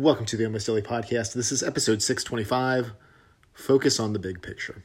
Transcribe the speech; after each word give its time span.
Welcome 0.00 0.26
to 0.26 0.36
the 0.36 0.44
Almost 0.44 0.64
Daily 0.64 0.80
Podcast. 0.80 1.32
This 1.32 1.50
is 1.50 1.60
episode 1.60 2.02
625 2.02 2.92
Focus 3.52 3.98
on 3.98 4.12
the 4.12 4.20
Big 4.20 4.40
Picture. 4.40 4.84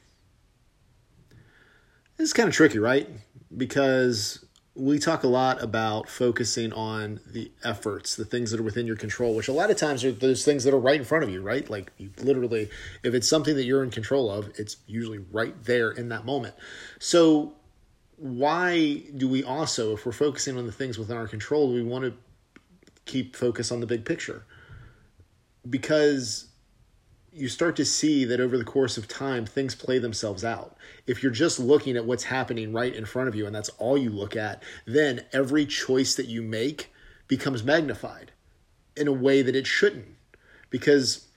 This 2.17 2.29
is 2.29 2.33
kind 2.33 2.49
of 2.49 2.55
tricky, 2.55 2.79
right? 2.79 3.07
Because 3.55 4.43
we 4.73 4.97
talk 4.97 5.21
a 5.23 5.27
lot 5.27 5.61
about 5.61 6.09
focusing 6.09 6.73
on 6.73 7.19
the 7.27 7.51
efforts, 7.63 8.15
the 8.15 8.25
things 8.25 8.49
that 8.49 8.59
are 8.59 8.63
within 8.63 8.87
your 8.87 8.95
control, 8.95 9.35
which 9.35 9.47
a 9.47 9.53
lot 9.53 9.69
of 9.69 9.77
times 9.77 10.03
are 10.03 10.11
those 10.11 10.43
things 10.43 10.63
that 10.63 10.73
are 10.73 10.79
right 10.79 10.99
in 10.99 11.05
front 11.05 11.23
of 11.23 11.29
you, 11.29 11.43
right? 11.43 11.69
Like 11.69 11.91
you 11.99 12.09
literally, 12.23 12.71
if 13.03 13.13
it's 13.13 13.29
something 13.29 13.55
that 13.55 13.65
you're 13.65 13.83
in 13.83 13.91
control 13.91 14.31
of, 14.31 14.51
it's 14.57 14.77
usually 14.87 15.19
right 15.31 15.53
there 15.65 15.91
in 15.91 16.09
that 16.09 16.25
moment. 16.25 16.55
So, 16.97 17.53
why 18.17 19.03
do 19.15 19.29
we 19.29 19.43
also, 19.43 19.93
if 19.93 20.07
we're 20.07 20.11
focusing 20.11 20.57
on 20.57 20.65
the 20.65 20.71
things 20.71 20.97
within 20.97 21.17
our 21.17 21.27
control, 21.27 21.67
do 21.67 21.75
we 21.75 21.83
want 21.83 22.03
to 22.03 22.13
keep 23.05 23.35
focus 23.35 23.71
on 23.71 23.79
the 23.79 23.85
big 23.85 24.05
picture? 24.05 24.43
Because 25.69 26.47
you 27.31 27.49
start 27.49 27.75
to 27.75 27.85
see 27.85 28.25
that 28.25 28.39
over 28.39 28.57
the 28.57 28.63
course 28.63 28.97
of 28.97 29.07
time 29.07 29.45
things 29.45 29.73
play 29.73 29.97
themselves 29.97 30.43
out. 30.43 30.77
If 31.07 31.23
you're 31.23 31.31
just 31.31 31.59
looking 31.59 31.97
at 31.97 32.05
what's 32.05 32.25
happening 32.25 32.73
right 32.73 32.93
in 32.93 33.05
front 33.05 33.27
of 33.27 33.35
you 33.35 33.47
and 33.47 33.55
that's 33.55 33.69
all 33.69 33.97
you 33.97 34.11
look 34.11 34.35
at, 34.35 34.61
then 34.85 35.25
every 35.33 35.65
choice 35.65 36.13
that 36.15 36.27
you 36.27 36.43
make 36.43 36.93
becomes 37.27 37.63
magnified 37.63 38.31
in 38.95 39.07
a 39.07 39.13
way 39.13 39.41
that 39.41 39.55
it 39.55 39.65
shouldn't. 39.65 40.15
Because 40.69 41.27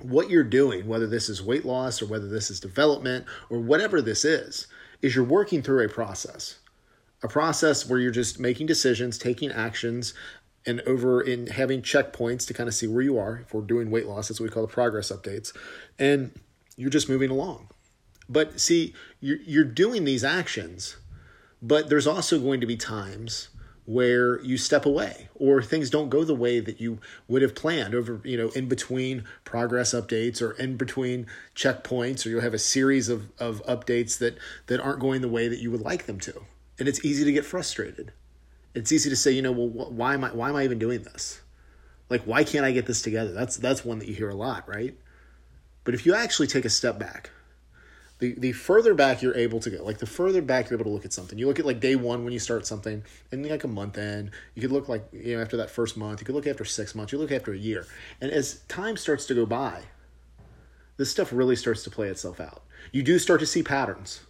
what 0.00 0.28
you're 0.28 0.42
doing, 0.42 0.88
whether 0.88 1.06
this 1.06 1.28
is 1.28 1.42
weight 1.42 1.64
loss 1.64 2.02
or 2.02 2.06
whether 2.06 2.28
this 2.28 2.50
is 2.50 2.58
development 2.58 3.24
or 3.48 3.60
whatever 3.60 4.02
this 4.02 4.24
is, 4.24 4.66
is 5.00 5.14
you're 5.14 5.24
working 5.24 5.62
through 5.62 5.84
a 5.84 5.88
process. 5.88 6.58
A 7.22 7.28
process 7.28 7.88
where 7.88 8.00
you're 8.00 8.10
just 8.10 8.40
making 8.40 8.66
decisions, 8.66 9.16
taking 9.16 9.52
actions, 9.52 10.14
and 10.66 10.80
over 10.82 11.20
in 11.20 11.48
having 11.48 11.82
checkpoints 11.82 12.46
to 12.46 12.54
kind 12.54 12.68
of 12.68 12.74
see 12.74 12.86
where 12.86 13.02
you 13.02 13.18
are. 13.18 13.40
If 13.44 13.54
we're 13.54 13.62
doing 13.62 13.90
weight 13.90 14.06
loss, 14.06 14.28
that's 14.28 14.40
what 14.40 14.44
we 14.44 14.50
call 14.50 14.66
the 14.66 14.72
progress 14.72 15.10
updates. 15.10 15.56
And 15.98 16.32
you're 16.76 16.90
just 16.90 17.08
moving 17.08 17.30
along. 17.30 17.68
But 18.28 18.60
see, 18.60 18.94
you're, 19.20 19.38
you're 19.44 19.64
doing 19.64 20.04
these 20.04 20.24
actions, 20.24 20.96
but 21.60 21.88
there's 21.88 22.06
also 22.06 22.38
going 22.38 22.60
to 22.60 22.66
be 22.66 22.76
times 22.76 23.48
where 23.84 24.40
you 24.42 24.56
step 24.56 24.86
away 24.86 25.28
or 25.34 25.60
things 25.60 25.90
don't 25.90 26.08
go 26.08 26.22
the 26.22 26.34
way 26.34 26.60
that 26.60 26.80
you 26.80 26.98
would 27.26 27.42
have 27.42 27.54
planned 27.54 27.94
over 27.94 28.20
you 28.22 28.36
know 28.36 28.48
in 28.50 28.68
between 28.68 29.24
progress 29.44 29.92
updates 29.92 30.40
or 30.40 30.52
in 30.52 30.76
between 30.76 31.26
checkpoints 31.56 32.24
or 32.24 32.28
you'll 32.28 32.40
have 32.40 32.54
a 32.54 32.58
series 32.58 33.08
of, 33.08 33.28
of 33.40 33.60
updates 33.66 34.18
that 34.18 34.38
that 34.68 34.80
aren't 34.80 35.00
going 35.00 35.20
the 35.20 35.28
way 35.28 35.48
that 35.48 35.58
you 35.58 35.68
would 35.68 35.80
like 35.80 36.06
them 36.06 36.20
to 36.20 36.32
and 36.78 36.86
it's 36.86 37.04
easy 37.04 37.24
to 37.24 37.32
get 37.32 37.44
frustrated 37.44 38.12
it's 38.74 38.92
easy 38.92 39.10
to 39.10 39.16
say, 39.16 39.32
you 39.32 39.42
know, 39.42 39.52
well, 39.52 39.90
why 39.90 40.14
am 40.14 40.24
I 40.24 40.28
why 40.30 40.48
am 40.48 40.56
I 40.56 40.64
even 40.64 40.78
doing 40.78 41.02
this? 41.02 41.40
Like, 42.08 42.22
why 42.24 42.44
can't 42.44 42.64
I 42.64 42.72
get 42.72 42.86
this 42.86 43.02
together? 43.02 43.32
That's 43.32 43.56
that's 43.56 43.84
one 43.84 43.98
that 43.98 44.08
you 44.08 44.14
hear 44.14 44.28
a 44.28 44.34
lot, 44.34 44.68
right? 44.68 44.94
But 45.84 45.94
if 45.94 46.06
you 46.06 46.14
actually 46.14 46.46
take 46.46 46.64
a 46.64 46.70
step 46.70 46.98
back, 46.98 47.30
the 48.18 48.34
the 48.38 48.52
further 48.52 48.94
back 48.94 49.22
you're 49.22 49.36
able 49.36 49.60
to 49.60 49.70
go, 49.70 49.84
like 49.84 49.98
the 49.98 50.06
further 50.06 50.40
back 50.40 50.70
you're 50.70 50.78
able 50.78 50.90
to 50.90 50.94
look 50.94 51.04
at 51.04 51.12
something, 51.12 51.38
you 51.38 51.46
look 51.46 51.58
at 51.58 51.66
like 51.66 51.80
day 51.80 51.96
one 51.96 52.24
when 52.24 52.32
you 52.32 52.38
start 52.38 52.66
something, 52.66 53.02
and 53.30 53.48
like 53.48 53.64
a 53.64 53.68
month 53.68 53.98
in, 53.98 54.30
you 54.54 54.62
could 54.62 54.72
look 54.72 54.88
like 54.88 55.06
you 55.12 55.36
know 55.36 55.42
after 55.42 55.56
that 55.58 55.70
first 55.70 55.96
month, 55.96 56.20
you 56.20 56.26
could 56.26 56.34
look 56.34 56.46
after 56.46 56.64
six 56.64 56.94
months, 56.94 57.12
you 57.12 57.18
look 57.18 57.32
after 57.32 57.52
a 57.52 57.58
year, 57.58 57.86
and 58.20 58.30
as 58.30 58.60
time 58.68 58.96
starts 58.96 59.26
to 59.26 59.34
go 59.34 59.44
by, 59.44 59.82
this 60.96 61.10
stuff 61.10 61.32
really 61.32 61.56
starts 61.56 61.82
to 61.84 61.90
play 61.90 62.08
itself 62.08 62.40
out. 62.40 62.62
You 62.90 63.02
do 63.02 63.18
start 63.18 63.40
to 63.40 63.46
see 63.46 63.62
patterns 63.62 64.20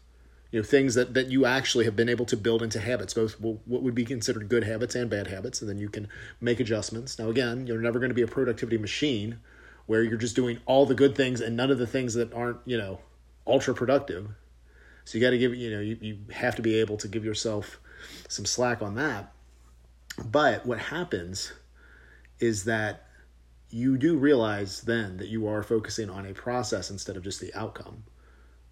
you 0.52 0.60
know 0.60 0.64
things 0.64 0.94
that 0.94 1.14
that 1.14 1.28
you 1.28 1.44
actually 1.44 1.86
have 1.86 1.96
been 1.96 2.10
able 2.10 2.26
to 2.26 2.36
build 2.36 2.62
into 2.62 2.78
habits 2.78 3.14
both 3.14 3.40
what 3.40 3.82
would 3.82 3.94
be 3.94 4.04
considered 4.04 4.48
good 4.48 4.64
habits 4.64 4.94
and 4.94 5.10
bad 5.10 5.26
habits 5.26 5.60
and 5.60 5.68
then 5.68 5.78
you 5.78 5.88
can 5.88 6.06
make 6.40 6.60
adjustments. 6.60 7.18
Now 7.18 7.30
again 7.30 7.66
you're 7.66 7.80
never 7.80 7.98
going 7.98 8.10
to 8.10 8.14
be 8.14 8.22
a 8.22 8.28
productivity 8.28 8.78
machine 8.78 9.40
where 9.86 10.02
you're 10.02 10.18
just 10.18 10.36
doing 10.36 10.60
all 10.66 10.86
the 10.86 10.94
good 10.94 11.16
things 11.16 11.40
and 11.40 11.56
none 11.56 11.70
of 11.70 11.78
the 11.78 11.86
things 11.86 12.14
that 12.14 12.32
aren't 12.32 12.58
you 12.66 12.78
know 12.78 13.00
ultra 13.46 13.74
productive. 13.74 14.28
So 15.04 15.18
you 15.18 15.24
got 15.24 15.30
to 15.30 15.38
give 15.38 15.54
you 15.54 15.70
know 15.70 15.80
you, 15.80 15.98
you 16.00 16.18
have 16.32 16.54
to 16.56 16.62
be 16.62 16.78
able 16.78 16.98
to 16.98 17.08
give 17.08 17.24
yourself 17.24 17.80
some 18.28 18.44
slack 18.44 18.82
on 18.82 18.94
that. 18.96 19.32
But 20.22 20.66
what 20.66 20.78
happens 20.78 21.52
is 22.38 22.64
that 22.64 23.06
you 23.70 23.96
do 23.96 24.18
realize 24.18 24.82
then 24.82 25.16
that 25.16 25.28
you 25.28 25.48
are 25.48 25.62
focusing 25.62 26.10
on 26.10 26.26
a 26.26 26.34
process 26.34 26.90
instead 26.90 27.16
of 27.16 27.24
just 27.24 27.40
the 27.40 27.54
outcome 27.54 28.04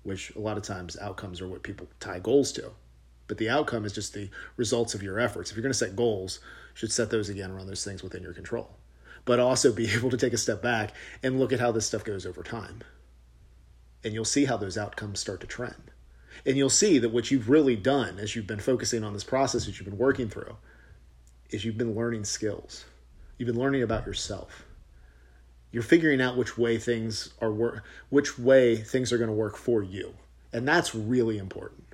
which 0.03 0.35
a 0.35 0.39
lot 0.39 0.57
of 0.57 0.63
times 0.63 0.97
outcomes 0.99 1.41
are 1.41 1.49
what 1.49 1.63
people 1.63 1.89
tie 2.01 2.19
goals 2.19 2.53
to. 2.53 2.71
But 3.27 3.39
the 3.39 3.49
outcome 3.49 3.85
is 3.85 3.93
just 3.93 4.15
the 4.15 4.29
results 4.57 4.95
of 4.95 5.03
your 5.03 5.21
efforts. 5.21 5.51
If 5.51 5.57
you're 5.57 5.63
going 5.63 5.73
to 5.73 5.79
set 5.79 5.95
goals, 5.95 6.41
you 6.43 6.79
should 6.79 6.93
set 6.93 7.11
those 7.11 7.29
again 7.29 7.51
around 7.51 7.67
those 7.67 7.85
things 7.85 8.03
within 8.03 8.23
your 8.23 8.33
control. 8.33 8.77
But 9.25 9.39
also 9.39 9.73
be 9.73 9.91
able 9.95 10.11
to 10.11 10.17
take 10.17 10.33
a 10.33 10.39
step 10.39 10.63
back 10.63 10.93
and 11.23 11.39
look 11.39 11.53
at 11.53 11.61
how 11.61 11.73
this 11.73 11.87
stuff 11.87 12.05
goes 12.05 12.27
over 12.27 12.43
time. 12.43 12.81
And 14.03 14.15
you'll 14.15 14.25
see 14.25 14.47
how 14.47 14.57
those 14.57 14.79
outcomes 14.79 15.21
start 15.21 15.41
to 15.43 15.47
trend. 15.47 15.91
And 16.47 16.57
you'll 16.57 16.71
see 16.71 16.99
that 16.99 17.11
what 17.11 17.31
you've 17.31 17.51
really 17.51 17.77
done 17.77 18.19
as 18.19 18.35
you've 18.35 18.47
been 18.47 18.61
focusing 18.61 19.05
on 19.05 19.13
this 19.13 19.25
process 19.25 19.67
that 19.67 19.79
you've 19.79 19.89
been 19.89 19.99
working 19.99 20.29
through 20.29 20.57
is 21.51 21.65
you've 21.65 21.77
been 21.77 21.95
learning 21.95 22.25
skills. 22.25 22.85
You've 23.37 23.49
been 23.49 23.59
learning 23.59 23.83
about 23.83 24.07
yourself 24.07 24.65
you're 25.73 25.83
figuring 25.83 26.21
out 26.21 26.37
which 26.37 26.59
way 26.59 26.79
things 26.79 27.33
are 27.41 27.53
work 27.53 27.85
which 28.09 28.39
way 28.39 28.77
things 28.77 29.13
are 29.13 29.19
going 29.19 29.31
to 29.31 29.35
work 29.35 29.57
for 29.57 29.83
you. 29.83 30.15
And 30.53 30.67
that's 30.67 30.95
really 30.95 31.39
important. 31.39 31.85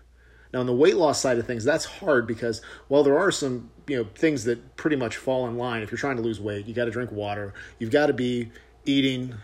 Now 0.53 0.60
on 0.60 0.66
the 0.66 0.75
weight 0.75 0.97
loss 0.97 1.20
side 1.20 1.38
of 1.38 1.47
things 1.47 1.64
that's 1.64 1.84
hard 1.84 2.26
because 2.26 2.62
while 2.88 3.03
there 3.03 3.19
are 3.19 3.31
some 3.31 3.70
you 3.86 3.97
know 3.97 4.09
things 4.15 4.44
that 4.44 4.76
pretty 4.76 4.97
much 4.97 5.16
fall 5.16 5.47
in 5.47 5.56
line 5.56 5.82
if 5.82 5.91
you're 5.91 5.98
trying 5.98 6.16
to 6.16 6.22
lose 6.22 6.41
weight 6.41 6.66
you 6.66 6.75
got 6.75 6.86
to 6.86 6.91
drink 6.91 7.12
water 7.12 7.53
you've 7.78 7.91
got 7.91 8.06
to 8.06 8.12
be 8.12 8.50
eating 8.84 9.34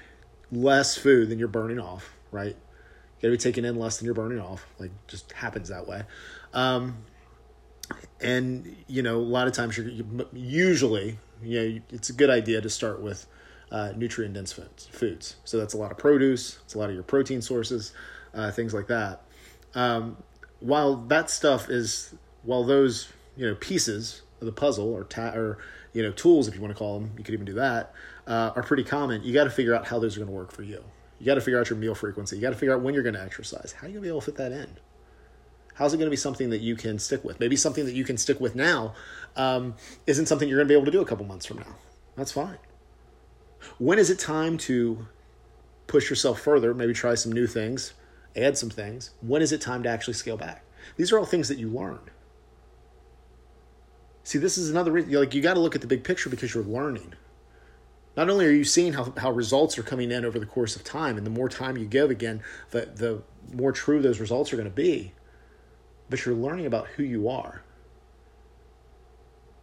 less 0.51 0.97
food 0.97 1.29
than 1.29 1.39
you're 1.39 1.49
burning 1.49 1.79
off 1.79 2.15
right? 2.33 2.57
You 2.57 3.23
got 3.23 3.29
to 3.29 3.31
be 3.31 3.39
taking 3.39 3.65
in 3.65 3.77
less 3.77 3.99
than 3.99 4.07
you're 4.07 4.15
burning 4.15 4.41
off 4.41 4.67
like 4.81 4.91
just 5.07 5.31
happens 5.33 5.69
that 5.69 5.87
way. 5.87 6.03
Um, 6.53 6.97
and 8.21 8.77
you 8.89 9.03
know 9.03 9.19
a 9.19 9.19
lot 9.19 9.47
of 9.47 9.53
times 9.53 9.77
you're 9.77 9.91
usually 10.33 11.19
you 11.43 11.61
know 11.61 11.81
it's 11.91 12.09
a 12.09 12.13
good 12.13 12.31
idea 12.31 12.61
to 12.61 12.71
start 12.71 13.01
with 13.01 13.27
uh, 13.73 13.93
nutrient 13.97 14.35
dense 14.35 14.53
foods. 14.53 15.37
So 15.45 15.59
that's 15.59 15.75
a 15.75 15.79
lot 15.79 15.91
of 15.91 15.99
produce, 15.99 16.59
it's 16.65 16.75
a 16.75 16.79
lot 16.79 16.91
of 16.91 16.95
your 16.95 17.03
protein 17.03 17.41
sources, 17.41 17.93
uh, 18.35 18.51
things 18.53 18.75
like 18.75 18.87
that. 18.89 19.23
Um, 19.75 20.19
while 20.61 20.97
that 20.97 21.31
stuff 21.31 21.71
is, 21.71 22.15
while 22.43 22.65
those 22.65 23.09
you 23.37 23.47
know 23.47 23.55
pieces 23.55 24.23
of 24.41 24.47
the 24.47 24.53
puzzle 24.53 24.93
or 24.93 25.05
ta- 25.05 25.35
or 25.35 25.59
you 25.95 26.03
know 26.03 26.13
tools, 26.13 26.49
if 26.49 26.55
you 26.55 26.61
want 26.61 26.73
to 26.73 26.79
call 26.79 27.01
them, 27.01 27.13
you 27.17 27.25
could 27.25 27.33
even 27.33 27.47
do 27.47 27.55
that, 27.55 27.95
uh, 28.27 28.53
are 28.55 28.63
pretty 28.63 28.85
common. 28.85 29.23
You 29.25 29.33
got 29.33 29.45
to 29.45 29.51
figure 29.51 29.75
out 29.75 29.87
how 29.87 29.99
those 29.99 30.17
are 30.17 30.21
going 30.21 30.31
to 30.31 30.37
work 30.37 30.53
for 30.53 30.63
you. 30.63 30.85
You 31.19 31.27
got 31.27 31.37
to 31.37 31.41
figure 31.41 31.59
out 31.59 31.71
your 31.71 31.79
meal 31.79 31.95
frequency. 31.95 32.37
You 32.37 32.43
got 32.43 32.51
to 32.51 32.57
figure 32.57 32.75
out 32.75 32.83
when 32.83 32.93
you're 32.93 33.03
going 33.03 33.15
to 33.15 33.23
exercise. 33.23 33.73
How 33.73 33.87
are 33.87 33.89
you 33.89 33.95
going 33.95 34.03
to 34.03 34.07
be 34.07 34.09
able 34.09 34.21
to 34.21 34.27
fit 34.27 34.37
that 34.37 34.53
in? 34.53 34.69
How's 35.75 35.95
it 35.95 35.97
going 35.97 36.09
to 36.09 36.11
be 36.11 36.17
something 36.17 36.51
that 36.51 36.61
you 36.61 36.77
can 36.77 36.99
stick 36.99 37.25
with? 37.25 37.41
Maybe 37.41 37.57
something 37.57 37.87
that 37.87 37.95
you 37.95 38.05
can 38.05 38.19
stick 38.19 38.39
with 38.41 38.55
now 38.55 38.95
um, 39.37 39.75
isn't 40.07 40.27
something 40.27 40.47
you're 40.47 40.59
going 40.59 40.69
to 40.69 40.73
be 40.73 40.77
able 40.77 40.85
to 40.85 40.91
do 40.91 41.01
a 41.01 41.07
couple 41.07 41.25
months 41.25 41.47
from 41.47 41.59
now. 41.59 41.77
That's 42.17 42.33
fine. 42.33 42.59
When 43.79 43.99
is 43.99 44.11
it 44.11 44.19
time 44.19 44.59
to 44.59 45.07
push 45.87 46.11
yourself 46.11 46.41
further, 46.41 46.75
maybe 46.75 46.93
try 46.93 47.15
some 47.15 47.33
new 47.33 47.47
things, 47.47 47.95
add 48.37 48.57
some 48.57 48.71
things? 48.71 49.11
When 49.21 49.43
is 49.43 49.53
it 49.53 49.61
time 49.61 49.83
to 49.83 49.89
actually 49.89 50.15
scale 50.15 50.37
back? 50.37 50.65
These 50.97 51.13
are 51.13 51.19
all 51.19 51.27
things 51.27 51.49
that 51.49 51.59
you 51.59 51.69
learn. 51.69 52.01
See, 54.25 54.39
this 54.39 54.57
is 54.57 54.71
another 54.71 54.93
reason, 54.93 55.13
like, 55.13 55.35
you 55.35 55.43
got 55.43 55.55
to 55.55 55.61
look 55.61 55.75
at 55.75 55.81
the 55.81 55.87
big 55.87 56.05
picture 56.05 56.31
because 56.31 56.55
you're 56.55 56.65
learning. 56.65 57.15
Not 58.17 58.29
only 58.29 58.47
are 58.47 58.53
you 58.53 58.65
seeing 58.65 58.93
how, 58.93 59.13
how 59.17 59.33
results 59.33 59.79
are 59.79 59.83
coming 59.83 60.11
in 60.11 60.25
over 60.25 60.39
the 60.39 60.47
course 60.47 60.77
of 60.77 60.85
time, 60.85 61.17
and 61.17 61.27
the 61.27 61.31
more 61.31 61.49
time 61.49 61.77
you 61.77 61.87
give, 61.87 62.11
again, 62.11 62.43
the, 62.71 62.91
the 62.95 63.23
more 63.53 63.73
true 63.73 64.01
those 64.01 64.21
results 64.21 64.53
are 64.53 64.57
going 64.57 64.69
to 64.69 64.75
be, 64.75 65.13
but 66.09 66.25
you're 66.25 66.35
learning 66.35 66.67
about 66.67 66.87
who 66.89 67.03
you 67.03 67.29
are 67.29 67.63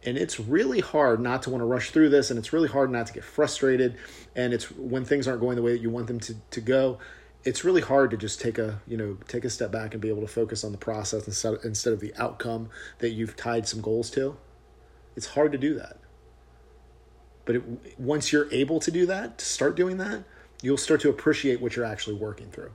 and 0.04 0.16
it's 0.16 0.40
really 0.40 0.80
hard 0.80 1.20
not 1.20 1.42
to 1.42 1.50
want 1.50 1.60
to 1.60 1.66
rush 1.66 1.90
through 1.90 2.08
this 2.08 2.30
and 2.30 2.38
it's 2.38 2.52
really 2.52 2.68
hard 2.68 2.90
not 2.90 3.06
to 3.06 3.12
get 3.12 3.24
frustrated 3.24 3.96
and 4.34 4.52
it's 4.52 4.70
when 4.70 5.04
things 5.04 5.28
aren't 5.28 5.40
going 5.40 5.56
the 5.56 5.62
way 5.62 5.72
that 5.72 5.82
you 5.82 5.90
want 5.90 6.06
them 6.06 6.18
to, 6.18 6.34
to 6.50 6.60
go 6.60 6.98
it's 7.44 7.64
really 7.64 7.80
hard 7.80 8.10
to 8.10 8.16
just 8.16 8.40
take 8.40 8.58
a 8.58 8.80
you 8.86 8.96
know 8.96 9.16
take 9.28 9.44
a 9.44 9.50
step 9.50 9.70
back 9.70 9.94
and 9.94 10.00
be 10.00 10.08
able 10.08 10.20
to 10.20 10.28
focus 10.28 10.64
on 10.64 10.72
the 10.72 10.78
process 10.78 11.26
instead 11.26 11.54
of, 11.54 11.64
instead 11.64 11.92
of 11.92 12.00
the 12.00 12.14
outcome 12.16 12.68
that 12.98 13.10
you've 13.10 13.36
tied 13.36 13.66
some 13.66 13.80
goals 13.80 14.10
to. 14.10 14.36
It's 15.16 15.26
hard 15.26 15.52
to 15.52 15.58
do 15.58 15.74
that. 15.74 15.98
But 17.44 17.56
it, 17.56 17.98
once 17.98 18.32
you're 18.32 18.52
able 18.52 18.78
to 18.80 18.90
do 18.90 19.06
that 19.06 19.38
to 19.38 19.44
start 19.44 19.76
doing 19.76 19.96
that 19.98 20.24
you'll 20.62 20.76
start 20.76 21.00
to 21.00 21.08
appreciate 21.08 21.60
what 21.60 21.74
you're 21.74 21.86
actually 21.86 22.16
working 22.16 22.50
through. 22.50 22.70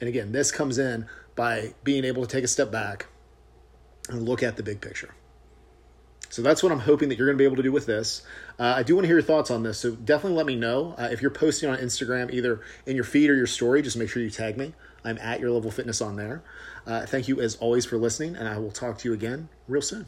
And 0.00 0.08
again 0.08 0.32
this 0.32 0.50
comes 0.50 0.78
in 0.78 1.06
by 1.36 1.74
being 1.84 2.04
able 2.04 2.24
to 2.24 2.28
take 2.28 2.44
a 2.44 2.48
step 2.48 2.70
back 2.70 3.06
and 4.08 4.26
look 4.26 4.42
at 4.42 4.56
the 4.56 4.62
big 4.62 4.80
picture 4.80 5.14
so 6.28 6.42
that's 6.42 6.62
what 6.62 6.72
I'm 6.72 6.80
hoping 6.80 7.08
that 7.08 7.18
you're 7.18 7.26
going 7.26 7.36
to 7.36 7.42
be 7.42 7.46
able 7.46 7.56
to 7.56 7.62
do 7.62 7.72
with 7.72 7.86
this. 7.86 8.22
Uh, 8.58 8.74
I 8.76 8.82
do 8.82 8.94
want 8.94 9.04
to 9.04 9.08
hear 9.08 9.16
your 9.16 9.26
thoughts 9.26 9.50
on 9.50 9.62
this, 9.62 9.78
so 9.78 9.92
definitely 9.92 10.36
let 10.36 10.46
me 10.46 10.56
know. 10.56 10.94
Uh, 10.98 11.08
if 11.10 11.22
you're 11.22 11.30
posting 11.30 11.68
on 11.70 11.78
Instagram, 11.78 12.32
either 12.32 12.60
in 12.86 12.96
your 12.96 13.04
feed 13.04 13.30
or 13.30 13.34
your 13.34 13.46
story, 13.46 13.82
just 13.82 13.96
make 13.96 14.08
sure 14.10 14.22
you 14.22 14.30
tag 14.30 14.56
me. 14.56 14.74
I'm 15.04 15.18
at 15.18 15.40
Your 15.40 15.50
Level 15.50 15.70
Fitness 15.70 16.00
on 16.00 16.16
there. 16.16 16.42
Uh, 16.86 17.06
thank 17.06 17.28
you 17.28 17.40
as 17.40 17.56
always 17.56 17.86
for 17.86 17.96
listening, 17.96 18.36
and 18.36 18.48
I 18.48 18.58
will 18.58 18.70
talk 18.70 18.98
to 18.98 19.08
you 19.08 19.14
again 19.14 19.48
real 19.68 19.82
soon. 19.82 20.06